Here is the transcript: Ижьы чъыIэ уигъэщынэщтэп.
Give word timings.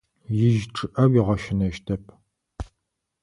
Ижьы 0.45 0.67
чъыIэ 0.75 1.03
уигъэщынэщтэп. 1.07 2.03